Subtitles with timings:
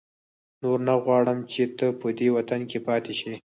[0.63, 3.33] نور نه غواړم چې ته په دې وطن کې پاتې شې.